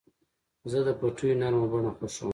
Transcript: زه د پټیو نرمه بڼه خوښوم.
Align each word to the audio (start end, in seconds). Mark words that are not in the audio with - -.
زه 0.71 0.79
د 0.87 0.89
پټیو 0.99 1.39
نرمه 1.41 1.67
بڼه 1.71 1.91
خوښوم. 1.97 2.29